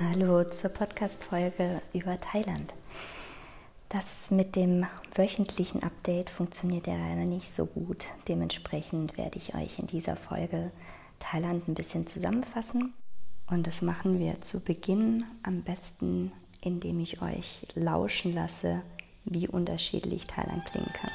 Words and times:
Hallo 0.00 0.42
zur 0.44 0.70
Podcast-Folge 0.70 1.82
über 1.92 2.18
Thailand. 2.18 2.72
Das 3.90 4.30
mit 4.30 4.56
dem 4.56 4.86
wöchentlichen 5.14 5.82
Update 5.82 6.30
funktioniert 6.30 6.86
ja 6.86 6.94
leider 6.94 7.26
nicht 7.26 7.54
so 7.54 7.66
gut. 7.66 8.06
Dementsprechend 8.26 9.18
werde 9.18 9.36
ich 9.36 9.54
euch 9.54 9.78
in 9.78 9.86
dieser 9.86 10.16
Folge 10.16 10.70
Thailand 11.18 11.68
ein 11.68 11.74
bisschen 11.74 12.06
zusammenfassen. 12.06 12.94
Und 13.50 13.66
das 13.66 13.82
machen 13.82 14.18
wir 14.18 14.40
zu 14.40 14.64
Beginn 14.64 15.24
am 15.42 15.62
besten, 15.62 16.32
indem 16.62 16.98
ich 17.00 17.20
euch 17.20 17.66
lauschen 17.74 18.34
lasse, 18.34 18.80
wie 19.26 19.46
unterschiedlich 19.46 20.26
Thailand 20.26 20.64
klingen 20.64 20.92
kann. 20.94 21.10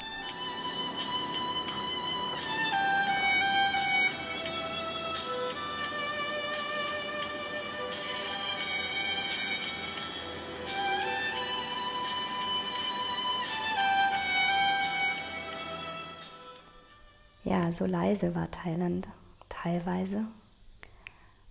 Ja, 17.48 17.72
so 17.72 17.86
leise 17.86 18.34
war 18.34 18.50
Thailand 18.50 19.08
teilweise, 19.48 20.26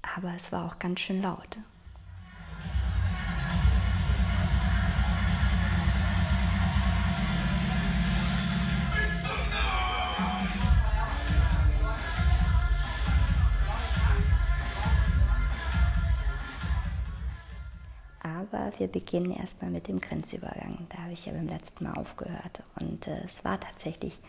aber 0.04 0.36
es 0.36 0.52
war 0.52 0.68
auch 0.68 0.78
ganz 0.78 1.00
schön 1.00 1.24
laut. 1.24 1.58
Aber 18.22 18.72
wir 18.78 18.88
beginnen 18.88 19.32
erstmal 19.32 19.72
mit 19.72 19.88
dem 19.88 20.00
Grenzübergang. 20.00 20.86
Da 20.90 21.00
habe 21.00 21.14
ich 21.14 21.26
ja 21.26 21.34
beim 21.34 21.48
letzten 21.48 21.86
Mal 21.86 21.94
aufgehört. 21.96 22.62
Und 22.80 23.08
äh, 23.08 23.24
es 23.26 23.44
war 23.44 23.60
tatsächlich 23.60 24.20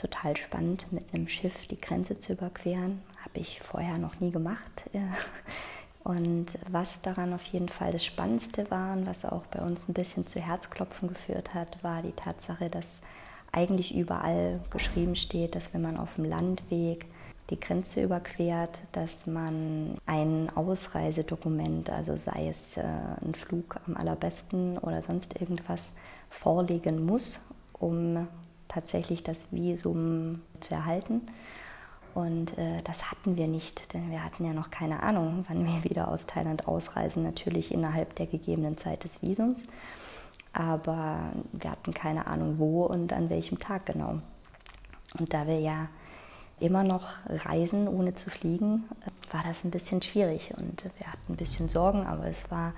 total 0.00 0.36
spannend, 0.36 0.90
mit 0.92 1.04
einem 1.12 1.28
Schiff 1.28 1.66
die 1.66 1.80
Grenze 1.80 2.18
zu 2.18 2.32
überqueren. 2.32 3.02
Habe 3.22 3.40
ich 3.40 3.60
vorher 3.60 3.98
noch 3.98 4.18
nie 4.20 4.30
gemacht. 4.30 4.88
Und 6.02 6.46
was 6.70 7.02
daran 7.02 7.34
auf 7.34 7.44
jeden 7.44 7.68
Fall 7.68 7.92
das 7.92 8.04
Spannendste 8.04 8.70
war 8.70 8.94
und 8.94 9.06
was 9.06 9.26
auch 9.26 9.44
bei 9.46 9.60
uns 9.60 9.86
ein 9.86 9.92
bisschen 9.92 10.26
zu 10.26 10.40
Herzklopfen 10.40 11.10
geführt 11.10 11.52
hat, 11.52 11.84
war 11.84 12.00
die 12.00 12.12
Tatsache, 12.12 12.70
dass 12.70 13.00
eigentlich 13.52 13.94
überall 13.94 14.60
geschrieben 14.70 15.14
steht, 15.14 15.54
dass 15.54 15.74
wenn 15.74 15.82
man 15.82 15.98
auf 15.98 16.14
dem 16.14 16.24
Landweg 16.24 17.04
die 17.50 17.60
Grenze 17.60 18.02
überquert, 18.02 18.78
dass 18.92 19.26
man 19.26 19.98
ein 20.06 20.48
Ausreisedokument, 20.54 21.90
also 21.90 22.16
sei 22.16 22.48
es 22.48 22.78
äh, 22.78 22.82
ein 22.82 23.34
Flug 23.34 23.76
am 23.86 23.96
allerbesten 23.96 24.78
oder 24.78 25.02
sonst 25.02 25.38
irgendwas, 25.38 25.92
vorlegen 26.30 27.04
muss, 27.04 27.40
um 27.74 28.26
tatsächlich 28.70 29.22
das 29.22 29.44
Visum 29.50 30.40
zu 30.60 30.74
erhalten. 30.74 31.22
Und 32.14 32.56
äh, 32.58 32.82
das 32.84 33.10
hatten 33.10 33.36
wir 33.36 33.46
nicht, 33.46 33.92
denn 33.94 34.10
wir 34.10 34.24
hatten 34.24 34.44
ja 34.44 34.52
noch 34.52 34.70
keine 34.70 35.02
Ahnung, 35.02 35.44
wann 35.48 35.64
wir 35.64 35.84
wieder 35.84 36.08
aus 36.08 36.26
Thailand 36.26 36.66
ausreisen, 36.66 37.22
natürlich 37.22 37.72
innerhalb 37.72 38.16
der 38.16 38.26
gegebenen 38.26 38.78
Zeit 38.78 39.04
des 39.04 39.22
Visums. 39.22 39.62
Aber 40.52 41.30
wir 41.52 41.70
hatten 41.70 41.94
keine 41.94 42.26
Ahnung, 42.26 42.58
wo 42.58 42.84
und 42.84 43.12
an 43.12 43.30
welchem 43.30 43.60
Tag 43.60 43.86
genau. 43.86 44.20
Und 45.18 45.32
da 45.32 45.46
wir 45.46 45.60
ja 45.60 45.88
immer 46.58 46.82
noch 46.82 47.08
reisen, 47.28 47.86
ohne 47.88 48.14
zu 48.14 48.30
fliegen, 48.30 48.84
war 49.30 49.44
das 49.44 49.64
ein 49.64 49.70
bisschen 49.70 50.02
schwierig. 50.02 50.52
Und 50.56 50.84
wir 50.98 51.06
hatten 51.06 51.32
ein 51.32 51.36
bisschen 51.36 51.68
Sorgen, 51.68 52.06
aber 52.06 52.26
es 52.26 52.50
war 52.50 52.72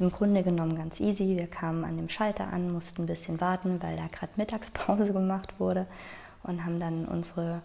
im 0.00 0.10
Grunde 0.10 0.42
genommen 0.42 0.76
ganz 0.76 0.98
easy. 1.00 1.36
Wir 1.36 1.46
kamen 1.46 1.84
an 1.84 1.96
dem 1.96 2.08
Schalter 2.08 2.52
an, 2.52 2.72
mussten 2.72 3.02
ein 3.02 3.06
bisschen 3.06 3.40
warten, 3.40 3.82
weil 3.82 3.96
da 3.96 4.06
gerade 4.06 4.32
Mittagspause 4.36 5.12
gemacht 5.12 5.54
wurde 5.58 5.86
und 6.42 6.64
haben 6.64 6.80
dann 6.80 7.04
unsere, 7.04 7.62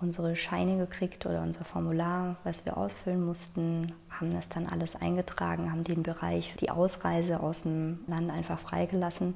unsere 0.00 0.36
Scheine 0.36 0.78
gekriegt 0.78 1.26
oder 1.26 1.42
unser 1.42 1.64
Formular, 1.64 2.36
was 2.44 2.66
wir 2.66 2.76
ausfüllen 2.76 3.24
mussten, 3.24 3.92
haben 4.10 4.32
das 4.32 4.48
dann 4.48 4.66
alles 4.66 4.96
eingetragen, 4.96 5.70
haben 5.70 5.84
den 5.84 6.02
Bereich 6.02 6.56
die 6.60 6.70
Ausreise 6.70 7.40
aus 7.40 7.62
dem 7.62 8.00
Land 8.06 8.30
einfach 8.30 8.58
freigelassen. 8.58 9.34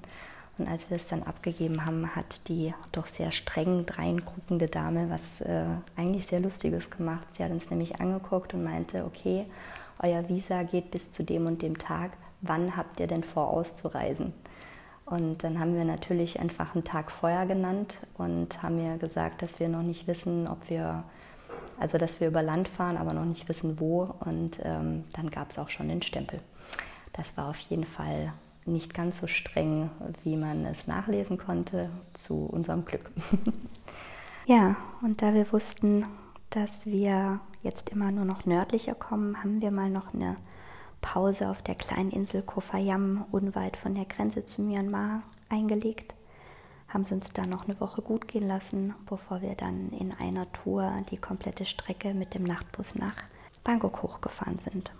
Und 0.56 0.68
als 0.68 0.88
wir 0.88 0.96
es 0.96 1.08
dann 1.08 1.24
abgegeben 1.24 1.84
haben, 1.84 2.14
hat 2.14 2.48
die 2.48 2.74
doch 2.92 3.06
sehr 3.06 3.32
streng 3.32 3.86
dreinguckende 3.86 4.68
Dame 4.68 5.10
was 5.10 5.40
äh, 5.40 5.64
eigentlich 5.96 6.26
sehr 6.26 6.38
Lustiges 6.38 6.90
gemacht. 6.90 7.26
Sie 7.30 7.42
hat 7.42 7.50
uns 7.50 7.70
nämlich 7.70 8.00
angeguckt 8.00 8.54
und 8.54 8.62
meinte, 8.62 9.04
okay, 9.04 9.46
euer 10.00 10.28
Visa 10.28 10.62
geht 10.62 10.90
bis 10.90 11.12
zu 11.12 11.24
dem 11.24 11.46
und 11.46 11.62
dem 11.62 11.78
Tag 11.78 12.12
wann 12.46 12.76
habt 12.76 13.00
ihr 13.00 13.06
denn 13.06 13.24
vor 13.24 13.50
auszureisen? 13.50 14.32
Und 15.06 15.44
dann 15.44 15.58
haben 15.58 15.74
wir 15.74 15.84
natürlich 15.84 16.40
einfach 16.40 16.74
einen 16.74 16.84
Tag 16.84 17.10
vorher 17.10 17.46
genannt 17.46 17.98
und 18.16 18.62
haben 18.62 18.76
mir 18.76 18.96
gesagt, 18.96 19.42
dass 19.42 19.60
wir 19.60 19.68
noch 19.68 19.82
nicht 19.82 20.06
wissen, 20.06 20.48
ob 20.48 20.70
wir, 20.70 21.04
also 21.78 21.98
dass 21.98 22.20
wir 22.20 22.28
über 22.28 22.42
Land 22.42 22.68
fahren, 22.68 22.96
aber 22.96 23.12
noch 23.12 23.26
nicht 23.26 23.48
wissen, 23.48 23.78
wo. 23.78 24.14
Und 24.20 24.60
ähm, 24.62 25.04
dann 25.12 25.30
gab 25.30 25.50
es 25.50 25.58
auch 25.58 25.68
schon 25.68 25.88
den 25.88 26.00
Stempel. 26.00 26.40
Das 27.12 27.36
war 27.36 27.50
auf 27.50 27.58
jeden 27.58 27.84
Fall 27.84 28.32
nicht 28.64 28.94
ganz 28.94 29.18
so 29.18 29.26
streng, 29.26 29.90
wie 30.22 30.36
man 30.36 30.64
es 30.64 30.86
nachlesen 30.86 31.36
konnte, 31.36 31.90
zu 32.14 32.46
unserem 32.46 32.86
Glück. 32.86 33.10
ja, 34.46 34.76
und 35.02 35.20
da 35.20 35.34
wir 35.34 35.52
wussten, 35.52 36.06
dass 36.48 36.86
wir 36.86 37.40
jetzt 37.62 37.90
immer 37.90 38.10
nur 38.10 38.24
noch 38.24 38.46
nördlicher 38.46 38.94
kommen, 38.94 39.42
haben 39.42 39.60
wir 39.60 39.70
mal 39.70 39.90
noch 39.90 40.14
eine 40.14 40.36
Pause 41.04 41.50
auf 41.50 41.60
der 41.60 41.74
kleinen 41.74 42.10
Insel 42.10 42.40
Kofayam 42.40 43.26
unweit 43.30 43.76
von 43.76 43.94
der 43.94 44.06
Grenze 44.06 44.46
zu 44.46 44.62
Myanmar 44.62 45.22
eingelegt, 45.50 46.14
haben 46.88 47.04
sie 47.04 47.12
uns 47.14 47.30
da 47.34 47.44
noch 47.44 47.68
eine 47.68 47.78
Woche 47.78 48.00
gut 48.00 48.26
gehen 48.26 48.48
lassen, 48.48 48.94
bevor 49.04 49.42
wir 49.42 49.54
dann 49.54 49.90
in 49.90 50.12
einer 50.12 50.50
Tour 50.52 50.90
die 51.10 51.18
komplette 51.18 51.66
Strecke 51.66 52.14
mit 52.14 52.32
dem 52.32 52.44
Nachtbus 52.44 52.94
nach 52.94 53.16
Bangkok 53.62 54.02
hochgefahren 54.02 54.58
sind. 54.58 54.92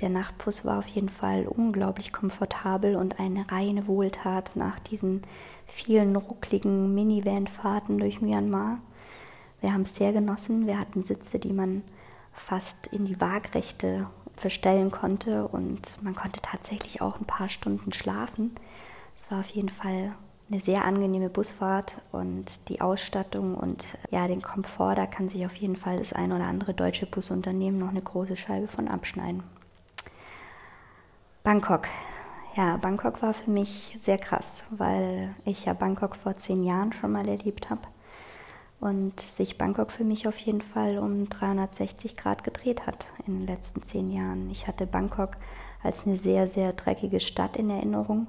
Der 0.00 0.08
Nachtbus 0.08 0.64
war 0.64 0.80
auf 0.80 0.88
jeden 0.88 1.08
Fall 1.08 1.46
unglaublich 1.46 2.12
komfortabel 2.12 2.96
und 2.96 3.20
eine 3.20 3.48
reine 3.52 3.86
Wohltat 3.86 4.56
nach 4.56 4.80
diesen 4.80 5.22
vielen 5.66 6.16
ruckligen 6.16 6.96
Minivan-Fahrten 6.96 7.98
durch 7.98 8.20
Myanmar. 8.20 8.78
Wir 9.60 9.72
haben 9.72 9.82
es 9.82 9.94
sehr 9.94 10.12
genossen. 10.12 10.66
Wir 10.66 10.80
hatten 10.80 11.04
Sitze, 11.04 11.38
die 11.38 11.52
man 11.52 11.84
fast 12.32 12.88
in 12.88 13.04
die 13.04 13.20
Waagrechte 13.20 14.08
verstellen 14.36 14.90
konnte 14.90 15.46
und 15.48 16.02
man 16.02 16.14
konnte 16.14 16.40
tatsächlich 16.42 17.00
auch 17.00 17.18
ein 17.18 17.26
paar 17.26 17.48
Stunden 17.48 17.92
schlafen. 17.92 18.54
Es 19.16 19.30
war 19.30 19.40
auf 19.40 19.48
jeden 19.48 19.68
Fall 19.68 20.14
eine 20.50 20.60
sehr 20.60 20.84
angenehme 20.84 21.30
Busfahrt 21.30 21.96
und 22.12 22.44
die 22.68 22.80
Ausstattung 22.80 23.54
und 23.54 23.84
ja, 24.10 24.28
den 24.28 24.42
Komfort, 24.42 24.96
da 24.96 25.06
kann 25.06 25.28
sich 25.28 25.46
auf 25.46 25.54
jeden 25.54 25.76
Fall 25.76 25.98
das 25.98 26.12
ein 26.12 26.32
oder 26.32 26.44
andere 26.44 26.74
deutsche 26.74 27.06
Busunternehmen 27.06 27.80
noch 27.80 27.88
eine 27.88 28.02
große 28.02 28.36
Scheibe 28.36 28.68
von 28.68 28.88
abschneiden. 28.88 29.42
Bangkok. 31.42 31.86
Ja, 32.56 32.76
Bangkok 32.76 33.20
war 33.22 33.34
für 33.34 33.50
mich 33.50 33.96
sehr 33.98 34.18
krass, 34.18 34.64
weil 34.70 35.34
ich 35.44 35.64
ja 35.64 35.72
Bangkok 35.72 36.16
vor 36.16 36.36
zehn 36.36 36.62
Jahren 36.62 36.92
schon 36.92 37.12
mal 37.12 37.26
erlebt 37.26 37.70
habe 37.70 37.82
und 38.80 39.18
sich 39.20 39.58
Bangkok 39.58 39.90
für 39.90 40.04
mich 40.04 40.28
auf 40.28 40.36
jeden 40.38 40.60
Fall 40.60 40.98
um 40.98 41.28
360 41.28 42.16
Grad 42.16 42.44
gedreht 42.44 42.86
hat 42.86 43.06
in 43.26 43.40
den 43.40 43.46
letzten 43.46 43.82
zehn 43.82 44.10
Jahren. 44.10 44.50
Ich 44.50 44.66
hatte 44.66 44.86
Bangkok 44.86 45.36
als 45.82 46.06
eine 46.06 46.16
sehr, 46.16 46.48
sehr 46.48 46.72
dreckige 46.72 47.20
Stadt 47.20 47.56
in 47.56 47.70
Erinnerung, 47.70 48.26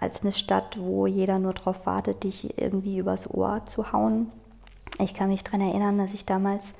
als 0.00 0.22
eine 0.22 0.32
Stadt, 0.32 0.78
wo 0.78 1.06
jeder 1.06 1.38
nur 1.38 1.54
darauf 1.54 1.86
wartet, 1.86 2.24
dich 2.24 2.58
irgendwie 2.58 2.98
übers 2.98 3.32
Ohr 3.32 3.62
zu 3.66 3.92
hauen. 3.92 4.30
Ich 4.98 5.14
kann 5.14 5.28
mich 5.28 5.44
daran 5.44 5.60
erinnern, 5.60 5.98
dass 5.98 6.14
ich 6.14 6.26
damals 6.26 6.74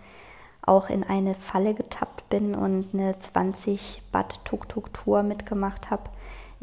auch 0.63 0.89
in 0.89 1.05
eine 1.05 1.35
Falle 1.35 1.75
getappt 1.75 2.29
bin 2.31 2.55
und 2.55 2.89
eine 2.95 3.19
20 3.19 4.03
Bad 4.13 4.45
Tuk-Tuk-Tour 4.45 5.23
mitgemacht 5.23 5.91
habe 5.91 6.11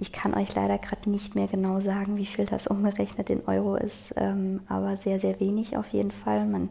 ich 0.01 0.11
kann 0.11 0.33
euch 0.33 0.55
leider 0.55 0.79
gerade 0.79 1.11
nicht 1.11 1.35
mehr 1.35 1.47
genau 1.47 1.79
sagen, 1.79 2.17
wie 2.17 2.25
viel 2.25 2.45
das 2.45 2.65
umgerechnet 2.65 3.29
in 3.29 3.45
Euro 3.45 3.75
ist, 3.75 4.11
ähm, 4.17 4.61
aber 4.67 4.97
sehr, 4.97 5.19
sehr 5.19 5.39
wenig 5.39 5.77
auf 5.77 5.89
jeden 5.89 6.09
Fall. 6.09 6.47
Man, 6.47 6.69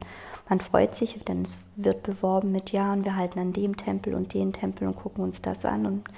man 0.48 0.60
freut 0.60 0.96
sich, 0.96 1.16
denn 1.24 1.42
es 1.42 1.60
wird 1.76 2.02
beworben 2.02 2.50
mit 2.50 2.72
Ja 2.72 2.92
und 2.92 3.04
wir 3.04 3.14
halten 3.14 3.38
an 3.38 3.52
dem 3.52 3.76
Tempel 3.76 4.14
und 4.14 4.34
den 4.34 4.52
Tempel 4.52 4.88
und 4.88 4.96
gucken 4.96 5.22
uns 5.22 5.40
das 5.40 5.64
an. 5.64 5.86
Und 5.86 6.08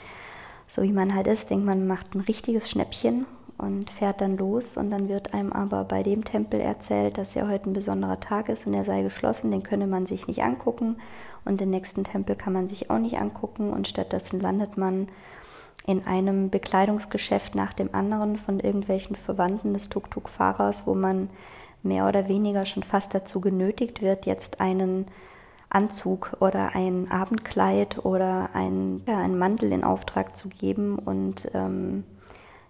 so 0.66 0.82
wie 0.82 0.92
man 0.92 1.14
halt 1.14 1.26
ist, 1.26 1.50
denkt 1.50 1.66
man, 1.66 1.86
macht 1.86 2.14
ein 2.14 2.20
richtiges 2.22 2.70
Schnäppchen 2.70 3.26
und 3.58 3.90
fährt 3.90 4.22
dann 4.22 4.38
los 4.38 4.78
und 4.78 4.90
dann 4.90 5.10
wird 5.10 5.34
einem 5.34 5.52
aber 5.52 5.84
bei 5.84 6.02
dem 6.02 6.24
Tempel 6.24 6.60
erzählt, 6.60 7.18
dass 7.18 7.34
ja 7.34 7.46
heute 7.46 7.68
ein 7.68 7.74
besonderer 7.74 8.20
Tag 8.20 8.48
ist 8.48 8.66
und 8.66 8.72
er 8.72 8.86
sei 8.86 9.02
geschlossen, 9.02 9.50
den 9.50 9.62
könne 9.62 9.86
man 9.86 10.06
sich 10.06 10.28
nicht 10.28 10.42
angucken 10.42 10.96
und 11.44 11.60
den 11.60 11.68
nächsten 11.68 12.04
Tempel 12.04 12.36
kann 12.36 12.54
man 12.54 12.68
sich 12.68 12.88
auch 12.88 12.98
nicht 12.98 13.18
angucken 13.18 13.70
und 13.70 13.86
stattdessen 13.86 14.40
landet 14.40 14.78
man 14.78 15.08
in 15.86 16.06
einem 16.06 16.50
Bekleidungsgeschäft 16.50 17.54
nach 17.54 17.72
dem 17.72 17.94
anderen 17.94 18.36
von 18.36 18.60
irgendwelchen 18.60 19.16
Verwandten 19.16 19.74
des 19.74 19.88
Tuk-Tuk-Fahrers, 19.88 20.86
wo 20.86 20.94
man 20.94 21.28
mehr 21.82 22.06
oder 22.08 22.28
weniger 22.28 22.64
schon 22.64 22.82
fast 22.82 23.14
dazu 23.14 23.40
genötigt 23.40 24.00
wird, 24.02 24.26
jetzt 24.26 24.60
einen 24.60 25.06
Anzug 25.70 26.36
oder 26.40 26.74
ein 26.74 27.10
Abendkleid 27.10 28.04
oder 28.04 28.50
ein, 28.52 29.02
ja, 29.06 29.18
einen 29.18 29.38
Mantel 29.38 29.72
in 29.72 29.84
Auftrag 29.84 30.36
zu 30.36 30.48
geben 30.48 30.98
und 30.98 31.50
ähm, 31.54 32.04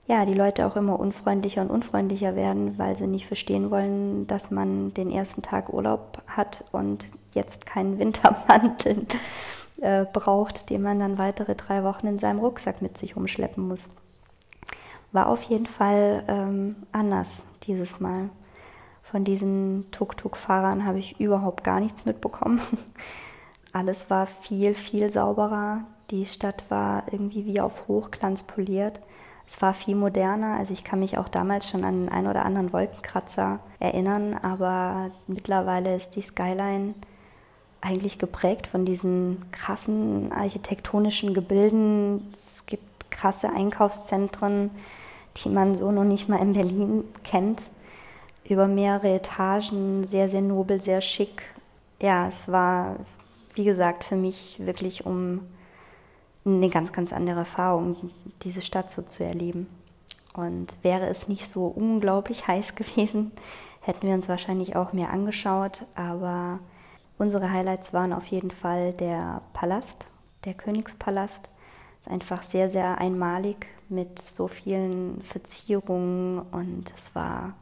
ja, 0.06 0.24
die 0.24 0.34
Leute 0.34 0.66
auch 0.66 0.76
immer 0.76 0.98
unfreundlicher 0.98 1.62
und 1.62 1.70
unfreundlicher 1.70 2.34
werden, 2.34 2.78
weil 2.78 2.96
sie 2.96 3.06
nicht 3.06 3.26
verstehen 3.26 3.70
wollen, 3.70 4.26
dass 4.26 4.50
man 4.50 4.94
den 4.94 5.10
ersten 5.10 5.42
Tag 5.42 5.72
Urlaub 5.72 6.22
hat 6.26 6.64
und 6.72 7.06
jetzt 7.34 7.66
keinen 7.66 7.98
Wintermantel 7.98 9.06
äh, 9.82 10.06
braucht, 10.10 10.70
den 10.70 10.80
man 10.82 11.00
dann 11.00 11.18
weitere 11.18 11.56
drei 11.56 11.82
Wochen 11.82 12.06
in 12.06 12.18
seinem 12.20 12.38
Rucksack 12.38 12.82
mit 12.82 12.96
sich 12.96 13.16
umschleppen 13.16 13.66
muss. 13.66 13.90
War 15.10 15.26
auf 15.26 15.42
jeden 15.42 15.66
Fall 15.66 16.22
ähm, 16.28 16.76
anders 16.92 17.44
dieses 17.64 17.98
Mal. 17.98 18.30
Von 19.02 19.24
diesen 19.24 19.90
Tuk-Tuk-Fahrern 19.90 20.86
habe 20.86 21.00
ich 21.00 21.20
überhaupt 21.20 21.64
gar 21.64 21.80
nichts 21.80 22.04
mitbekommen. 22.04 22.60
Alles 23.72 24.08
war 24.08 24.26
viel, 24.26 24.74
viel 24.74 25.10
sauberer. 25.10 25.80
Die 26.10 26.26
Stadt 26.26 26.62
war 26.68 27.02
irgendwie 27.10 27.44
wie 27.44 27.60
auf 27.60 27.88
Hochglanz 27.88 28.44
poliert. 28.44 29.00
Es 29.46 29.60
war 29.60 29.74
viel 29.74 29.96
moderner. 29.96 30.58
Also 30.58 30.72
ich 30.72 30.84
kann 30.84 31.00
mich 31.00 31.18
auch 31.18 31.28
damals 31.28 31.68
schon 31.68 31.82
an 31.82 32.08
einen 32.08 32.28
oder 32.28 32.44
anderen 32.44 32.72
Wolkenkratzer 32.72 33.58
erinnern, 33.80 34.38
aber 34.40 35.10
mittlerweile 35.26 35.96
ist 35.96 36.10
die 36.10 36.22
Skyline 36.22 36.94
eigentlich 37.82 38.18
geprägt 38.18 38.68
von 38.68 38.86
diesen 38.86 39.44
krassen 39.50 40.32
architektonischen 40.32 41.34
Gebilden. 41.34 42.32
Es 42.34 42.64
gibt 42.64 43.10
krasse 43.10 43.50
Einkaufszentren, 43.50 44.70
die 45.36 45.50
man 45.50 45.76
so 45.76 45.90
noch 45.92 46.04
nicht 46.04 46.28
mal 46.28 46.40
in 46.40 46.54
Berlin 46.54 47.04
kennt. 47.24 47.62
Über 48.48 48.68
mehrere 48.68 49.16
Etagen, 49.16 50.04
sehr, 50.04 50.28
sehr 50.28 50.40
nobel, 50.40 50.80
sehr 50.80 51.00
schick. 51.00 51.42
Ja, 52.00 52.28
es 52.28 52.50
war, 52.50 52.96
wie 53.54 53.64
gesagt, 53.64 54.04
für 54.04 54.16
mich 54.16 54.56
wirklich 54.64 55.04
um 55.04 55.40
eine 56.44 56.68
ganz, 56.68 56.92
ganz 56.92 57.12
andere 57.12 57.40
Erfahrung, 57.40 58.10
diese 58.42 58.62
Stadt 58.62 58.90
so 58.90 59.02
zu 59.02 59.24
erleben. 59.24 59.66
Und 60.34 60.74
wäre 60.82 61.06
es 61.08 61.28
nicht 61.28 61.50
so 61.50 61.66
unglaublich 61.66 62.46
heiß 62.46 62.74
gewesen, 62.76 63.32
hätten 63.80 64.06
wir 64.06 64.14
uns 64.14 64.28
wahrscheinlich 64.28 64.76
auch 64.76 64.92
mehr 64.92 65.10
angeschaut. 65.10 65.82
Aber 65.96 66.60
unsere 67.22 67.52
Highlights 67.52 67.94
waren 67.94 68.12
auf 68.12 68.26
jeden 68.26 68.50
Fall 68.50 68.92
der 68.92 69.42
Palast, 69.52 70.08
der 70.44 70.54
Königspalast. 70.54 71.48
Ist 72.00 72.10
einfach 72.10 72.42
sehr, 72.42 72.68
sehr 72.68 72.98
einmalig 72.98 73.68
mit 73.88 74.18
so 74.18 74.48
vielen 74.48 75.22
Verzierungen 75.22 76.40
und 76.40 76.92
es 76.96 77.14
war 77.14 77.54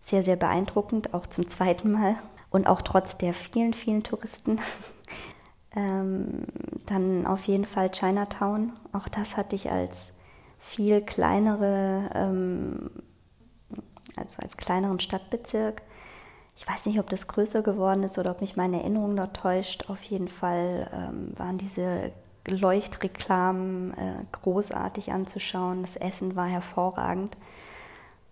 sehr, 0.00 0.22
sehr 0.22 0.36
beeindruckend, 0.36 1.12
auch 1.12 1.26
zum 1.26 1.46
zweiten 1.54 1.92
Mal. 1.92 2.16
Und 2.50 2.66
auch 2.66 2.82
trotz 2.82 3.18
der 3.18 3.34
vielen, 3.34 3.74
vielen 3.74 4.02
Touristen 4.02 4.58
ähm, 5.76 6.44
dann 6.86 7.26
auf 7.26 7.44
jeden 7.44 7.66
Fall 7.66 7.90
Chinatown. 7.90 8.72
Auch 8.92 9.08
das 9.08 9.36
hatte 9.36 9.54
ich 9.54 9.70
als 9.70 10.12
viel 10.58 11.02
kleinere, 11.02 12.10
ähm, 12.14 12.90
also 14.16 14.40
als 14.40 14.56
kleineren 14.56 14.98
Stadtbezirk. 15.00 15.82
Ich 16.56 16.68
weiß 16.68 16.86
nicht, 16.86 16.98
ob 16.98 17.08
das 17.10 17.26
größer 17.26 17.62
geworden 17.62 18.02
ist 18.02 18.18
oder 18.18 18.30
ob 18.30 18.40
mich 18.40 18.56
meine 18.56 18.80
Erinnerung 18.80 19.16
dort 19.16 19.36
täuscht. 19.36 19.88
Auf 19.88 20.02
jeden 20.02 20.28
Fall 20.28 20.88
ähm, 20.92 21.32
waren 21.36 21.58
diese 21.58 22.12
Leuchtreklamen 22.46 23.94
äh, 23.94 24.14
großartig 24.32 25.12
anzuschauen. 25.12 25.82
Das 25.82 25.96
Essen 25.96 26.36
war 26.36 26.46
hervorragend. 26.46 27.36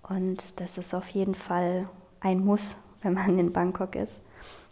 Und 0.03 0.61
das 0.61 0.79
ist 0.79 0.95
auf 0.95 1.09
jeden 1.09 1.35
Fall 1.35 1.89
ein 2.21 2.45
Muss, 2.45 2.77
wenn 3.03 3.15
man 3.15 3.39
in 3.39 3.53
Bangkok 3.53 3.97
ist 3.97 4.21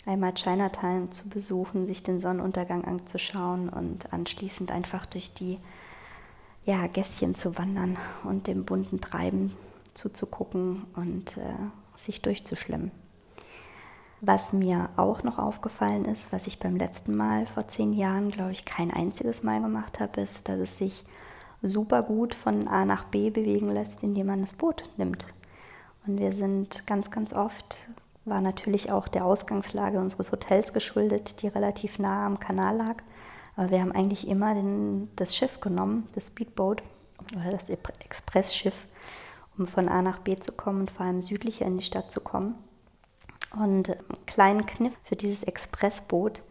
einmal 0.09 0.33
Chinatown 0.33 1.13
zu 1.13 1.29
besuchen, 1.29 1.87
sich 1.87 2.03
den 2.03 2.19
Sonnenuntergang 2.19 2.85
anzuschauen 2.85 3.69
und 3.69 4.13
anschließend 4.13 4.73
einfach 4.73 5.07
durch 5.07 5.35
die 5.35 5.59
ja, 6.65 6.87
Gässchen 6.87 7.35
zu 7.35 7.57
wandern 7.59 7.97
und 8.25 8.47
dem 8.47 8.65
bunten 8.65 9.01
Treiben 9.01 9.55
zuzugucken 9.95 10.87
und 10.97 11.37
äh, 11.37 11.55
sich 11.97 12.23
durchzuschlemmen. 12.23 12.91
Was 14.21 14.53
mir 14.53 14.91
auch 14.97 15.23
noch 15.23 15.39
aufgefallen 15.39 16.05
ist, 16.05 16.33
was 16.33 16.47
ich 16.49 16.59
beim 16.59 16.77
letzten 16.77 17.15
Mal 17.15 17.47
vor 17.47 17.69
zehn 17.69 17.93
Jahren, 17.93 18.31
glaube 18.31 18.53
ich, 18.53 18.65
kein 18.65 18.91
einziges 18.91 19.45
Mal 19.45 19.61
gemacht 19.63 20.01
habe, 20.01 20.21
ist, 20.21 20.49
dass 20.49 20.59
es 20.59 20.79
sich 20.79 21.05
super 21.63 22.03
gut 22.03 22.35
von 22.35 22.67
A 22.67 22.85
nach 22.85 23.05
B 23.05 23.31
bewegen 23.31 23.69
lässt, 23.69 24.03
indem 24.03 24.27
man 24.27 24.41
das 24.41 24.53
Boot 24.53 24.91
nimmt. 24.97 25.27
Und 26.07 26.19
wir 26.19 26.33
sind 26.33 26.87
ganz, 26.87 27.11
ganz 27.11 27.33
oft 27.33 27.79
war 28.29 28.41
natürlich 28.41 28.91
auch 28.91 29.09
der 29.09 29.25
Ausgangslage 29.25 29.99
unseres 29.99 30.33
Hotels 30.33 30.73
geschuldet, 30.73 31.43
die 31.43 31.49
relativ 31.49 31.99
nah 31.99 32.27
am 32.27 32.39
Kanal 32.39 32.77
lag. 32.77 32.97
Aber 33.57 33.71
wir 33.71 33.81
haben 33.81 33.93
eigentlich 33.93 34.29
immer 34.29 34.55
den, 34.55 35.09
das 35.17 35.35
Schiff 35.35 35.61
genommen, 35.61 36.09
das 36.15 36.29
Speedboat 36.29 36.83
oder 37.35 37.51
das 37.51 37.69
Expressschiff, 37.69 38.87
um 39.57 39.67
von 39.67 39.89
A 39.89 40.03
nach 40.03 40.19
B 40.19 40.37
zu 40.37 40.53
kommen 40.53 40.81
und 40.81 40.91
vor 40.91 41.07
allem 41.07 41.21
südlicher 41.21 41.67
in 41.67 41.79
die 41.79 41.85
Stadt 41.85 42.13
zu 42.13 42.21
kommen. 42.21 42.55
Und 43.53 43.91
einen 43.91 44.27
kleinen 44.27 44.67
Kniff 44.67 44.95
für 45.05 45.17
dieses 45.17 45.43
Expressboot 45.43 46.43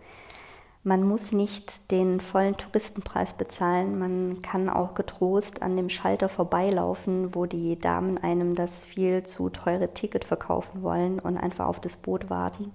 man 0.87 1.03
muss 1.03 1.33
nicht 1.33 1.91
den 1.91 2.21
vollen 2.21 2.55
Touristenpreis 2.55 3.33
bezahlen. 3.33 3.99
Man 3.99 4.41
kann 4.41 4.69
auch 4.69 4.93
getrost 4.93 5.61
an 5.61 5.75
dem 5.75 5.89
Schalter 5.89 6.29
vorbeilaufen, 6.29 7.35
wo 7.35 7.45
die 7.45 7.77
Damen 7.77 8.17
einem 8.17 8.55
das 8.55 8.85
viel 8.85 9.23
zu 9.23 9.49
teure 9.49 9.93
Ticket 9.93 10.23
verkaufen 10.23 10.83
wollen 10.83 11.19
und 11.19 11.35
einfach 11.35 11.65
auf 11.65 11.81
das 11.81 11.97
Boot 11.97 12.29
warten 12.29 12.71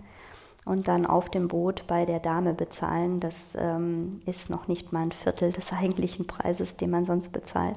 und 0.66 0.88
dann 0.88 1.06
auf 1.06 1.30
dem 1.30 1.48
Boot 1.48 1.86
bei 1.86 2.04
der 2.04 2.20
Dame 2.20 2.52
bezahlen. 2.52 3.18
Das 3.18 3.56
ähm, 3.58 4.20
ist 4.26 4.50
noch 4.50 4.68
nicht 4.68 4.92
mal 4.92 5.04
ein 5.04 5.12
Viertel 5.12 5.50
des 5.50 5.72
eigentlichen 5.72 6.26
Preises, 6.26 6.76
den 6.76 6.90
man 6.90 7.06
sonst 7.06 7.30
bezahlt. 7.30 7.76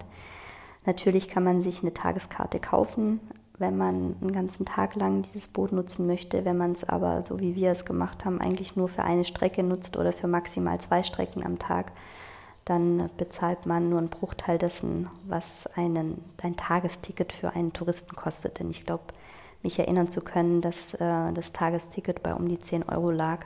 Natürlich 0.86 1.30
kann 1.30 1.46
man 1.46 1.62
sich 1.62 1.82
eine 1.82 1.94
Tageskarte 1.94 2.60
kaufen, 2.60 3.22
wenn 3.58 3.78
man 3.78 4.16
einen 4.22 4.34
ganzen 4.34 4.66
Tag 4.66 4.96
lang 4.96 5.22
dieses 5.22 5.48
Boot 5.48 5.72
nutzen 5.72 6.08
möchte. 6.08 6.46
Wenn 6.46 6.58
man 6.58 6.74
es 6.74 6.84
aber, 6.84 7.22
so 7.22 7.40
wie 7.40 7.56
wir 7.56 7.72
es 7.72 7.86
gemacht 7.86 8.26
haben, 8.26 8.42
eigentlich 8.42 8.76
nur 8.76 8.90
für 8.90 9.04
eine 9.04 9.24
Strecke 9.24 9.64
nutzt 9.64 9.98
oder 9.98 10.14
für 10.14 10.28
maximal 10.28 10.80
zwei 10.80 11.04
Strecken 11.04 11.46
am 11.46 11.60
Tag, 11.60 11.92
dann 12.66 13.10
bezahlt 13.18 13.66
man 13.66 13.90
nur 13.90 14.00
einen 14.00 14.10
Bruchteil 14.10 14.58
dessen, 14.58 15.08
was 15.28 15.68
einen, 15.76 16.24
ein 16.42 16.58
Tagesticket 16.58 17.32
für 17.32 17.52
einen 17.52 17.74
Touristen 17.74 18.16
kostet. 18.16 18.60
Denn 18.60 18.72
ich 18.72 18.86
glaube, 18.86 19.04
mich 19.62 19.80
erinnern 19.80 20.10
zu 20.10 20.22
können, 20.22 20.62
dass 20.62 20.94
äh, 20.96 21.34
das 21.34 21.52
Tagesticket 21.52 22.24
bei 22.24 22.34
um 22.34 22.50
die 22.50 22.60
10 22.60 22.84
Euro 22.90 23.12
lag, 23.12 23.46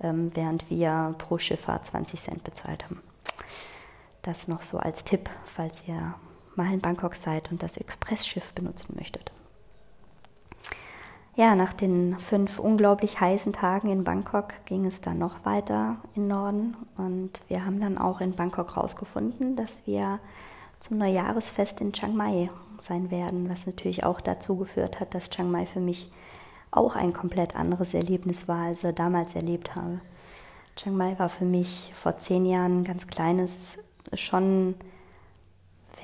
ähm, 0.00 0.30
während 0.34 0.70
wir 0.70 1.14
pro 1.18 1.38
Schifffahrt 1.38 1.86
20 1.86 2.20
Cent 2.20 2.44
bezahlt 2.44 2.84
haben. 2.84 3.00
Das 4.22 4.48
noch 4.48 4.62
so 4.62 4.78
als 4.78 5.04
Tipp, 5.04 5.28
falls 5.44 5.82
ihr 5.86 6.14
mal 6.56 6.72
in 6.72 6.80
Bangkok 6.80 7.14
seid 7.14 7.50
und 7.50 7.62
das 7.62 7.76
Expressschiff 7.76 8.52
benutzen 8.52 8.94
möchtet. 8.96 9.32
Ja, 11.36 11.56
nach 11.56 11.72
den 11.72 12.16
fünf 12.20 12.60
unglaublich 12.60 13.20
heißen 13.20 13.52
Tagen 13.52 13.90
in 13.90 14.04
Bangkok 14.04 14.54
ging 14.66 14.86
es 14.86 15.00
dann 15.00 15.18
noch 15.18 15.44
weiter 15.44 15.96
in 16.14 16.28
Norden 16.28 16.76
und 16.96 17.30
wir 17.48 17.64
haben 17.64 17.80
dann 17.80 17.98
auch 17.98 18.20
in 18.20 18.36
Bangkok 18.36 18.76
herausgefunden, 18.76 19.56
dass 19.56 19.84
wir 19.84 20.20
zum 20.78 20.98
Neujahresfest 20.98 21.80
in 21.80 21.92
Chiang 21.92 22.14
Mai 22.14 22.50
sein 22.80 23.10
werden, 23.10 23.48
was 23.48 23.66
natürlich 23.66 24.04
auch 24.04 24.20
dazu 24.20 24.56
geführt 24.56 25.00
hat, 25.00 25.12
dass 25.14 25.28
Chiang 25.28 25.50
Mai 25.50 25.66
für 25.66 25.80
mich 25.80 26.12
auch 26.70 26.94
ein 26.94 27.12
komplett 27.12 27.56
anderes 27.56 27.94
Erlebnis 27.94 28.46
war, 28.46 28.66
als 28.66 28.84
ich 28.84 28.94
damals 28.94 29.34
erlebt 29.34 29.74
habe. 29.74 30.00
Chiang 30.76 30.96
Mai 30.96 31.18
war 31.18 31.28
für 31.28 31.44
mich 31.44 31.92
vor 31.94 32.16
zehn 32.18 32.46
Jahren 32.46 32.80
ein 32.80 32.84
ganz 32.84 33.08
kleines, 33.08 33.78
schon 34.12 34.76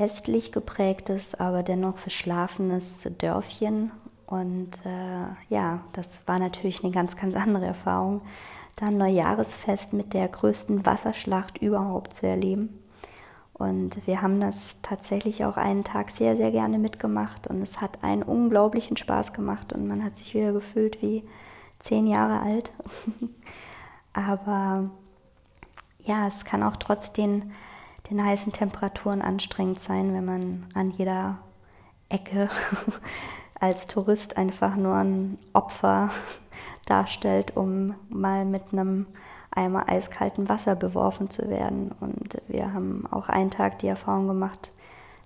westlich 0.00 0.50
geprägtes, 0.50 1.34
aber 1.34 1.62
dennoch 1.62 1.98
verschlafenes 1.98 3.06
Dörfchen. 3.18 3.92
Und 4.26 4.70
äh, 4.84 5.54
ja, 5.54 5.80
das 5.92 6.26
war 6.26 6.38
natürlich 6.38 6.82
eine 6.82 6.92
ganz, 6.92 7.16
ganz 7.16 7.36
andere 7.36 7.66
Erfahrung, 7.66 8.22
dann 8.76 8.96
Neujahresfest 8.96 9.92
mit 9.92 10.14
der 10.14 10.28
größten 10.28 10.86
Wasserschlacht 10.86 11.58
überhaupt 11.58 12.14
zu 12.14 12.26
erleben. 12.26 12.80
Und 13.52 14.06
wir 14.06 14.22
haben 14.22 14.40
das 14.40 14.78
tatsächlich 14.80 15.44
auch 15.44 15.58
einen 15.58 15.84
Tag 15.84 16.10
sehr, 16.10 16.34
sehr 16.34 16.50
gerne 16.50 16.78
mitgemacht 16.78 17.46
und 17.46 17.60
es 17.60 17.80
hat 17.82 18.02
einen 18.02 18.22
unglaublichen 18.22 18.96
Spaß 18.96 19.34
gemacht 19.34 19.74
und 19.74 19.86
man 19.86 20.02
hat 20.02 20.16
sich 20.16 20.32
wieder 20.34 20.52
gefühlt 20.52 21.02
wie 21.02 21.24
zehn 21.78 22.06
Jahre 22.06 22.40
alt. 22.40 22.72
Aber 24.14 24.88
ja, 25.98 26.26
es 26.26 26.46
kann 26.46 26.62
auch 26.62 26.76
trotz 26.76 27.12
den 27.12 27.52
den 28.10 28.24
heißen 28.24 28.52
Temperaturen 28.52 29.22
anstrengend 29.22 29.80
sein, 29.80 30.12
wenn 30.12 30.24
man 30.24 30.66
an 30.74 30.90
jeder 30.90 31.38
Ecke 32.08 32.50
als 33.60 33.86
Tourist 33.86 34.36
einfach 34.36 34.76
nur 34.76 34.94
ein 34.94 35.38
Opfer 35.52 36.10
darstellt, 36.86 37.56
um 37.56 37.94
mal 38.08 38.44
mit 38.44 38.72
einem 38.72 39.06
Eimer 39.52 39.88
eiskalten 39.88 40.48
Wasser 40.48 40.76
beworfen 40.76 41.30
zu 41.30 41.48
werden. 41.48 41.92
Und 42.00 42.40
wir 42.48 42.72
haben 42.72 43.06
auch 43.10 43.28
einen 43.28 43.50
Tag 43.50 43.78
die 43.78 43.88
Erfahrung 43.88 44.28
gemacht, 44.28 44.72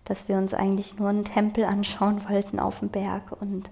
dass 0.05 0.29
wir 0.29 0.37
uns 0.37 0.53
eigentlich 0.55 0.99
nur 0.99 1.09
einen 1.09 1.25
Tempel 1.25 1.64
anschauen 1.64 2.29
wollten 2.29 2.59
auf 2.59 2.81
dem 2.81 2.91
Berg. 2.91 3.33
Und 3.41 3.71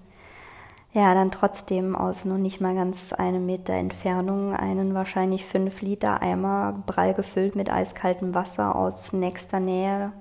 ja, 0.93 1.15
dann 1.15 1.31
trotzdem 1.31 1.95
aus 1.95 2.23
noch 2.23 2.37
nicht 2.37 2.61
mal 2.61 2.75
ganz 2.75 3.13
einem 3.13 3.47
Meter 3.47 3.73
Entfernung 3.73 4.55
einen 4.55 4.93
wahrscheinlich 4.93 5.43
fünf 5.43 5.81
Liter 5.81 6.21
Eimer 6.21 6.83
prall 6.85 7.15
gefüllt 7.15 7.55
mit 7.55 7.71
eiskaltem 7.71 8.35
Wasser 8.35 8.75
aus 8.75 9.11
nächster 9.11 9.59
Nähe 9.59 10.13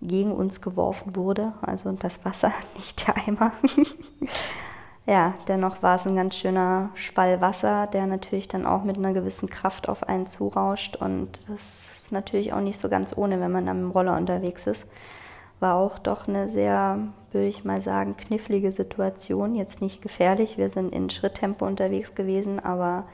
gegen 0.00 0.32
uns 0.32 0.62
geworfen 0.62 1.14
wurde. 1.14 1.52
Also 1.60 1.92
das 1.92 2.24
Wasser, 2.24 2.52
nicht 2.76 3.06
der 3.06 3.16
Eimer. 3.18 3.52
ja, 5.06 5.34
dennoch 5.46 5.82
war 5.82 5.96
es 5.96 6.06
ein 6.06 6.16
ganz 6.16 6.36
schöner 6.36 6.88
Schwall 6.94 7.42
Wasser, 7.42 7.86
der 7.86 8.06
natürlich 8.06 8.48
dann 8.48 8.64
auch 8.64 8.84
mit 8.84 8.96
einer 8.96 9.12
gewissen 9.12 9.50
Kraft 9.50 9.90
auf 9.90 10.08
einen 10.08 10.26
zurauscht. 10.26 10.96
Und 10.96 11.50
das 11.50 11.86
ist 11.96 12.12
natürlich 12.12 12.54
auch 12.54 12.60
nicht 12.60 12.78
so 12.78 12.88
ganz 12.88 13.14
ohne, 13.14 13.40
wenn 13.40 13.52
man 13.52 13.68
am 13.68 13.90
Roller 13.90 14.16
unterwegs 14.16 14.66
ist. 14.66 14.86
War 15.60 15.74
auch 15.74 15.98
doch 15.98 16.28
eine 16.28 16.48
sehr, 16.48 16.98
würde 17.32 17.48
ich 17.48 17.64
mal 17.64 17.80
sagen, 17.80 18.16
knifflige 18.16 18.72
Situation. 18.72 19.54
Jetzt 19.54 19.80
nicht 19.80 20.02
gefährlich, 20.02 20.56
wir 20.56 20.70
sind 20.70 20.92
in 20.92 21.10
Schritttempo 21.10 21.66
unterwegs 21.66 22.14
gewesen, 22.14 22.60
aber 22.60 23.04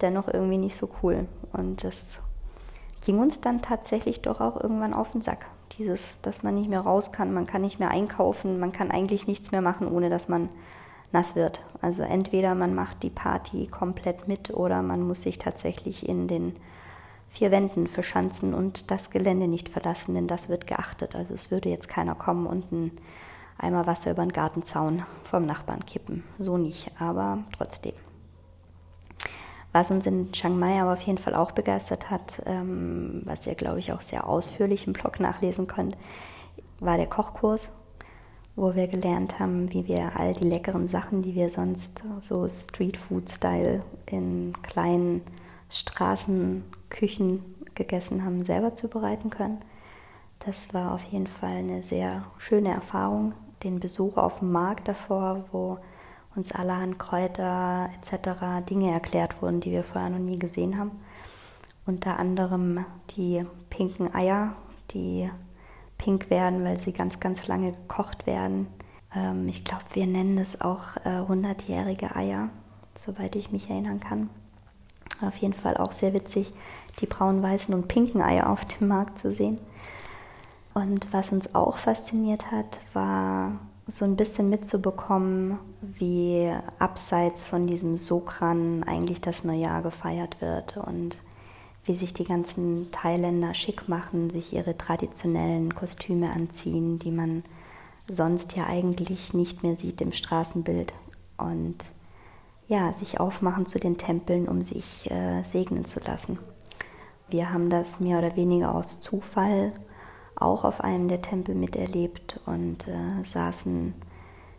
dennoch 0.00 0.28
irgendwie 0.28 0.58
nicht 0.58 0.76
so 0.76 0.88
cool. 1.02 1.26
Und 1.52 1.84
das 1.84 2.20
ging 3.04 3.18
uns 3.18 3.40
dann 3.40 3.62
tatsächlich 3.62 4.20
doch 4.20 4.40
auch 4.40 4.60
irgendwann 4.60 4.94
auf 4.94 5.12
den 5.12 5.22
Sack. 5.22 5.46
Dieses, 5.78 6.20
dass 6.20 6.42
man 6.42 6.54
nicht 6.54 6.68
mehr 6.68 6.80
raus 6.80 7.12
kann, 7.12 7.32
man 7.32 7.46
kann 7.46 7.62
nicht 7.62 7.78
mehr 7.78 7.90
einkaufen, 7.90 8.58
man 8.58 8.72
kann 8.72 8.90
eigentlich 8.90 9.26
nichts 9.26 9.52
mehr 9.52 9.62
machen, 9.62 9.88
ohne 9.88 10.10
dass 10.10 10.28
man 10.28 10.48
nass 11.12 11.36
wird. 11.36 11.60
Also 11.80 12.02
entweder 12.02 12.54
man 12.54 12.74
macht 12.74 13.02
die 13.02 13.10
Party 13.10 13.66
komplett 13.66 14.28
mit 14.28 14.52
oder 14.52 14.82
man 14.82 15.06
muss 15.06 15.22
sich 15.22 15.38
tatsächlich 15.38 16.08
in 16.08 16.28
den 16.28 16.56
vier 17.30 17.50
Wänden 17.50 17.86
verschanzen 17.86 18.54
und 18.54 18.90
das 18.90 19.10
Gelände 19.10 19.48
nicht 19.48 19.68
verlassen, 19.68 20.14
denn 20.14 20.26
das 20.26 20.48
wird 20.48 20.66
geachtet. 20.66 21.14
Also 21.14 21.34
es 21.34 21.50
würde 21.50 21.68
jetzt 21.68 21.88
keiner 21.88 22.14
kommen 22.14 22.46
und 22.46 22.72
ein 22.72 22.92
Eimer 23.58 23.86
Wasser 23.86 24.12
über 24.12 24.22
den 24.22 24.32
Gartenzaun 24.32 25.04
vom 25.24 25.44
Nachbarn 25.44 25.84
kippen. 25.84 26.24
So 26.38 26.56
nicht, 26.56 26.90
aber 27.00 27.38
trotzdem. 27.56 27.94
Was 29.72 29.90
uns 29.90 30.06
in 30.06 30.32
Chiang 30.32 30.58
Mai 30.58 30.80
aber 30.80 30.94
auf 30.94 31.00
jeden 31.02 31.18
Fall 31.18 31.34
auch 31.34 31.50
begeistert 31.50 32.10
hat, 32.10 32.42
ähm, 32.46 33.22
was 33.24 33.46
ihr, 33.46 33.54
glaube 33.54 33.80
ich, 33.80 33.92
auch 33.92 34.00
sehr 34.00 34.26
ausführlich 34.26 34.86
im 34.86 34.92
Blog 34.92 35.20
nachlesen 35.20 35.66
könnt, 35.66 35.96
war 36.80 36.96
der 36.96 37.06
Kochkurs, 37.06 37.68
wo 38.56 38.74
wir 38.74 38.88
gelernt 38.88 39.38
haben, 39.38 39.72
wie 39.72 39.86
wir 39.86 40.18
all 40.18 40.32
die 40.32 40.48
leckeren 40.48 40.88
Sachen, 40.88 41.22
die 41.22 41.34
wir 41.34 41.50
sonst 41.50 42.02
so 42.20 42.48
Streetfood-Style 42.48 43.82
in 44.06 44.52
kleinen 44.62 45.22
Straßenküchen 46.88 47.42
gegessen 47.74 48.24
haben, 48.24 48.44
selber 48.44 48.74
zubereiten 48.74 49.30
können. 49.30 49.58
Das 50.40 50.72
war 50.72 50.92
auf 50.92 51.02
jeden 51.04 51.26
Fall 51.26 51.50
eine 51.50 51.82
sehr 51.82 52.24
schöne 52.38 52.72
Erfahrung. 52.72 53.32
Den 53.62 53.80
Besuch 53.80 54.16
auf 54.16 54.38
dem 54.38 54.52
Markt 54.52 54.88
davor, 54.88 55.44
wo 55.52 55.78
uns 56.36 56.52
allerhand 56.52 56.98
Kräuter 56.98 57.90
etc. 57.94 58.66
Dinge 58.68 58.92
erklärt 58.92 59.42
wurden, 59.42 59.60
die 59.60 59.72
wir 59.72 59.82
vorher 59.82 60.10
noch 60.10 60.18
nie 60.18 60.38
gesehen 60.38 60.78
haben. 60.78 60.92
Unter 61.86 62.18
anderem 62.18 62.84
die 63.10 63.44
pinken 63.70 64.14
Eier, 64.14 64.52
die 64.92 65.28
pink 65.96 66.30
werden, 66.30 66.62
weil 66.64 66.78
sie 66.78 66.92
ganz, 66.92 67.18
ganz 67.18 67.48
lange 67.48 67.72
gekocht 67.72 68.26
werden. 68.26 68.68
Ähm, 69.14 69.48
ich 69.48 69.64
glaube, 69.64 69.84
wir 69.94 70.06
nennen 70.06 70.38
es 70.38 70.60
auch 70.60 70.96
äh, 71.04 71.20
100-jährige 71.20 72.14
Eier, 72.14 72.50
soweit 72.94 73.34
ich 73.34 73.50
mich 73.50 73.68
erinnern 73.70 73.98
kann. 73.98 74.30
Auf 75.20 75.36
jeden 75.36 75.54
Fall 75.54 75.76
auch 75.76 75.92
sehr 75.92 76.14
witzig, 76.14 76.52
die 77.00 77.06
braun, 77.06 77.42
weißen 77.42 77.74
und 77.74 77.88
pinken 77.88 78.22
Eier 78.22 78.50
auf 78.50 78.64
dem 78.64 78.88
Markt 78.88 79.18
zu 79.18 79.32
sehen. 79.32 79.58
Und 80.74 81.12
was 81.12 81.32
uns 81.32 81.54
auch 81.54 81.78
fasziniert 81.78 82.52
hat, 82.52 82.80
war 82.92 83.52
so 83.88 84.04
ein 84.04 84.16
bisschen 84.16 84.50
mitzubekommen, 84.50 85.58
wie 85.80 86.52
abseits 86.78 87.46
von 87.46 87.66
diesem 87.66 87.96
Sokran 87.96 88.84
eigentlich 88.84 89.20
das 89.20 89.44
Neujahr 89.44 89.82
gefeiert 89.82 90.40
wird 90.40 90.76
und 90.76 91.16
wie 91.84 91.94
sich 91.94 92.12
die 92.12 92.24
ganzen 92.24 92.92
Thailänder 92.92 93.54
schick 93.54 93.88
machen, 93.88 94.28
sich 94.28 94.52
ihre 94.52 94.76
traditionellen 94.76 95.74
Kostüme 95.74 96.30
anziehen, 96.30 96.98
die 96.98 97.10
man 97.10 97.42
sonst 98.08 98.56
ja 98.56 98.66
eigentlich 98.66 99.32
nicht 99.32 99.62
mehr 99.62 99.76
sieht 99.76 100.00
im 100.02 100.12
Straßenbild. 100.12 100.92
Und 101.38 101.76
ja, 102.68 102.92
sich 102.92 103.18
aufmachen 103.18 103.66
zu 103.66 103.80
den 103.80 103.96
Tempeln, 103.96 104.46
um 104.46 104.62
sich 104.62 105.10
äh, 105.10 105.42
segnen 105.44 105.86
zu 105.86 106.00
lassen. 106.00 106.38
Wir 107.30 107.52
haben 107.52 107.70
das 107.70 107.98
mehr 107.98 108.18
oder 108.18 108.36
weniger 108.36 108.74
aus 108.74 109.00
Zufall 109.00 109.72
auch 110.36 110.64
auf 110.64 110.82
einem 110.82 111.08
der 111.08 111.20
Tempel 111.22 111.54
miterlebt 111.54 112.40
und 112.46 112.86
äh, 112.86 113.24
saßen 113.24 113.94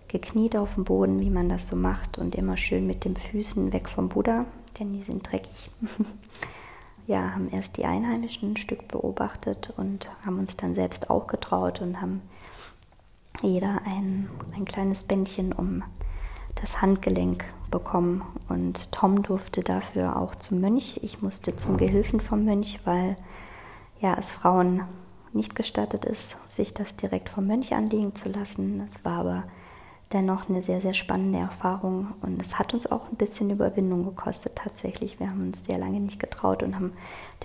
gekniet 0.08 0.58
auf 0.58 0.74
dem 0.74 0.84
Boden, 0.84 1.22
wie 1.22 1.30
man 1.30 1.50
das 1.50 1.68
so 1.68 1.75
macht, 1.75 2.18
und 2.18 2.36
immer 2.36 2.58
schön 2.58 2.86
mit 2.86 3.06
den 3.06 3.16
Füßen 3.16 3.72
weg 3.72 3.88
vom 3.88 4.10
Buddha, 4.10 4.46
denn 4.80 4.92
die 4.92 5.04
sind 5.04 5.32
dreckig. 5.32 5.70
ja, 7.08 7.34
haben 7.34 7.50
erst 7.50 7.78
die 7.78 7.86
Einheimischen 7.86 8.51
ein 8.51 8.58
Stück 8.58 8.88
beobachtet 8.88 9.72
und 9.78 10.10
haben 10.25 10.39
uns 10.39 10.58
dann 10.58 10.74
selbst 10.74 11.10
auch 11.10 11.28
getraut 11.28 11.82
und 11.82 12.01
haben 12.01 12.22
jeder 13.42 13.82
ein, 13.86 14.30
ein 14.56 14.66
kleines 14.66 15.04
Bändchen 15.04 15.54
um 15.54 15.84
das 16.62 16.82
Handgelenk 16.82 17.44
bekommen. 17.72 18.24
Und 18.48 18.92
Tom 18.92 19.24
durfte 19.24 19.62
dafür 19.62 20.18
auch 20.18 20.36
zum 20.36 20.62
Mönch. 20.62 21.00
Ich 21.04 21.22
musste 21.22 21.56
zum 21.56 21.78
Gehilfen 21.78 22.20
vom 22.20 22.46
Mönch, 22.46 22.80
weil 22.86 23.18
ja, 24.00 24.16
es 24.18 24.32
Frauen 24.32 24.84
nicht 25.34 25.56
gestattet 25.56 26.06
ist, 26.06 26.38
sich 26.48 26.74
das 26.74 26.96
direkt 26.96 27.30
vom 27.30 27.48
Mönch 27.48 27.74
anlegen 27.74 28.16
zu 28.16 28.30
lassen. 28.30 28.82
Es 28.82 29.04
war 29.06 29.20
aber 29.20 29.44
dennoch 30.12 30.50
eine 30.50 30.63
sehr, 30.63 30.82
sehr 30.82 30.96
spannende 30.96 31.38
Erfahrung 31.38 32.16
und 32.22 32.42
es 32.42 32.58
hat 32.58 32.74
uns 32.74 32.92
auch 32.92 33.10
ein 33.12 33.16
bisschen 33.16 33.51
Überwindung 33.51 34.04
gekostet 34.04 34.56
tatsächlich. 34.56 35.20
Wir 35.20 35.30
haben 35.30 35.48
uns 35.48 35.66
sehr 35.66 35.78
lange 35.78 36.00
nicht 36.00 36.20
getraut 36.20 36.63
und 36.63 36.75
haben 36.75 36.94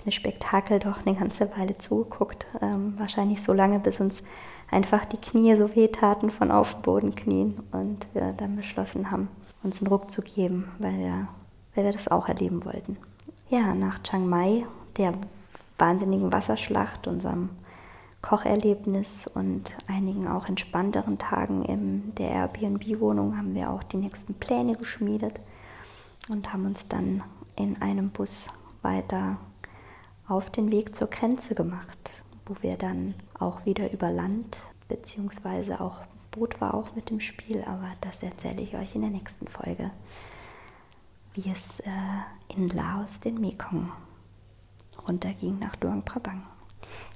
dem 0.03 0.11
Spektakel 0.11 0.79
doch 0.79 1.05
eine 1.05 1.15
ganze 1.15 1.55
Weile 1.55 1.77
zugeguckt. 1.77 2.47
Ähm, 2.61 2.95
wahrscheinlich 2.97 3.43
so 3.43 3.53
lange, 3.53 3.79
bis 3.79 3.99
uns 3.99 4.23
einfach 4.69 5.05
die 5.05 5.17
Knie 5.17 5.55
so 5.55 5.75
wehtaten 5.75 6.29
von 6.29 6.51
auf 6.51 6.73
dem 6.73 6.81
Boden 6.81 7.15
knien 7.15 7.55
und 7.71 8.07
wir 8.13 8.33
dann 8.33 8.55
beschlossen 8.55 9.11
haben, 9.11 9.29
uns 9.63 9.79
einen 9.79 9.87
Ruck 9.87 10.11
zu 10.11 10.21
geben, 10.21 10.71
weil 10.79 10.97
wir, 10.97 11.27
weil 11.73 11.85
wir 11.85 11.91
das 11.91 12.07
auch 12.07 12.27
erleben 12.27 12.65
wollten. 12.65 12.97
Ja, 13.49 13.73
nach 13.73 14.01
Chiang 14.03 14.27
Mai, 14.27 14.65
der 14.97 15.13
wahnsinnigen 15.77 16.31
Wasserschlacht, 16.31 17.07
unserem 17.07 17.49
Kocherlebnis 18.21 19.27
und 19.27 19.75
einigen 19.87 20.27
auch 20.27 20.49
entspannteren 20.49 21.19
Tagen 21.19 21.63
in 21.63 22.15
der 22.15 22.31
Airbnb-Wohnung 22.31 23.37
haben 23.37 23.53
wir 23.53 23.69
auch 23.69 23.83
die 23.83 23.97
nächsten 23.97 24.33
Pläne 24.33 24.75
geschmiedet 24.75 25.39
und 26.29 26.51
haben 26.51 26.65
uns 26.65 26.87
dann 26.87 27.21
in 27.55 27.79
einem 27.83 28.09
Bus 28.09 28.49
weiter 28.81 29.37
auf 30.27 30.49
den 30.49 30.71
Weg 30.71 30.95
zur 30.95 31.07
Grenze 31.07 31.53
gemacht, 31.53 32.23
wo 32.47 32.55
wir 32.61 32.77
dann 32.77 33.13
auch 33.39 33.65
wieder 33.65 33.91
über 33.91 34.11
Land, 34.11 34.61
beziehungsweise 34.87 35.81
auch 35.81 36.01
Boot 36.31 36.59
war 36.59 36.73
auch 36.73 36.95
mit 36.95 37.09
dem 37.09 37.21
Spiel, 37.21 37.63
aber 37.63 37.91
das 38.01 38.21
erzähle 38.21 38.61
ich 38.61 38.75
euch 38.75 38.95
in 38.95 39.01
der 39.01 39.09
nächsten 39.09 39.47
Folge, 39.47 39.91
wie 41.33 41.49
es 41.49 41.79
äh, 41.81 41.89
in 42.49 42.69
Laos 42.69 43.19
den 43.19 43.39
Mekong 43.39 43.91
runterging 45.07 45.59
nach 45.59 45.79
Luang 45.81 46.03
Prabang. 46.03 46.43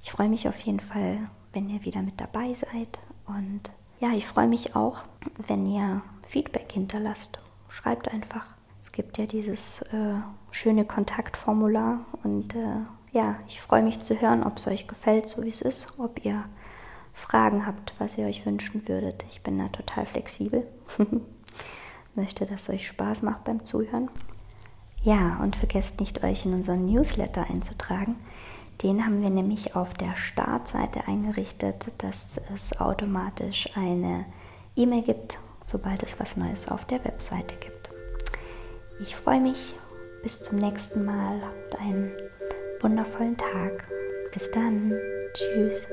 Ich 0.03 0.11
freue 0.11 0.29
mich 0.29 0.47
auf 0.47 0.59
jeden 0.59 0.79
Fall, 0.79 1.29
wenn 1.53 1.69
ihr 1.69 1.83
wieder 1.83 2.01
mit 2.01 2.19
dabei 2.19 2.53
seid. 2.53 2.99
Und 3.27 3.71
ja, 3.99 4.11
ich 4.13 4.25
freue 4.25 4.47
mich 4.47 4.75
auch, 4.75 5.03
wenn 5.47 5.65
ihr 5.65 6.01
Feedback 6.23 6.71
hinterlasst. 6.71 7.39
Schreibt 7.67 8.11
einfach. 8.11 8.45
Es 8.81 8.91
gibt 8.91 9.17
ja 9.17 9.25
dieses 9.25 9.81
äh, 9.93 10.15
schöne 10.51 10.85
Kontaktformular. 10.85 12.05
Und 12.23 12.55
äh, 12.55 12.81
ja, 13.11 13.35
ich 13.47 13.61
freue 13.61 13.83
mich 13.83 14.01
zu 14.01 14.19
hören, 14.19 14.43
ob 14.43 14.57
es 14.57 14.67
euch 14.67 14.87
gefällt, 14.87 15.27
so 15.27 15.43
wie 15.43 15.49
es 15.49 15.61
ist. 15.61 15.93
Ob 15.97 16.23
ihr 16.25 16.45
Fragen 17.13 17.65
habt, 17.65 17.93
was 17.99 18.17
ihr 18.17 18.25
euch 18.25 18.45
wünschen 18.45 18.87
würdet. 18.87 19.25
Ich 19.31 19.41
bin 19.41 19.57
da 19.57 19.67
total 19.67 20.05
flexibel. 20.05 20.67
Möchte, 22.15 22.45
dass 22.45 22.63
es 22.63 22.69
euch 22.69 22.87
Spaß 22.87 23.21
macht 23.23 23.43
beim 23.43 23.63
Zuhören. 23.63 24.09
Ja, 25.03 25.39
und 25.41 25.55
vergesst 25.55 25.99
nicht, 25.99 26.23
euch 26.23 26.45
in 26.45 26.53
unseren 26.53 26.85
Newsletter 26.85 27.45
einzutragen. 27.49 28.15
Den 28.83 29.05
haben 29.05 29.21
wir 29.21 29.29
nämlich 29.29 29.75
auf 29.75 29.93
der 29.93 30.15
Startseite 30.15 31.07
eingerichtet, 31.07 31.91
dass 31.97 32.39
es 32.53 32.79
automatisch 32.79 33.69
eine 33.75 34.25
E-Mail 34.75 35.03
gibt, 35.03 35.37
sobald 35.63 36.03
es 36.03 36.19
was 36.19 36.37
Neues 36.37 36.69
auf 36.69 36.85
der 36.85 37.03
Webseite 37.03 37.55
gibt. 37.55 37.89
Ich 39.01 39.15
freue 39.15 39.41
mich. 39.41 39.75
Bis 40.23 40.41
zum 40.41 40.57
nächsten 40.57 41.05
Mal. 41.05 41.41
Habt 41.41 41.79
einen 41.79 42.11
wundervollen 42.81 43.37
Tag. 43.37 43.83
Bis 44.31 44.49
dann. 44.51 44.93
Tschüss. 45.33 45.87